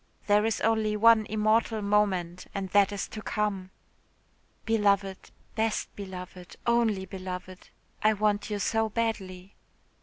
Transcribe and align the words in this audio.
There 0.25 0.45
is 0.47 0.61
only 0.61 0.97
one 0.97 1.27
immortal 1.27 1.83
moment 1.83 2.47
and 2.55 2.69
that 2.69 2.91
is 2.91 3.07
to 3.09 3.21
come. 3.21 3.69
"Beloved, 4.65 5.29
best 5.53 5.95
beloved, 5.95 6.55
only 6.65 7.05
beloved, 7.05 7.69
I 8.01 8.13
want 8.13 8.49
you 8.49 8.57
so 8.57 8.89
badly. 8.89 9.53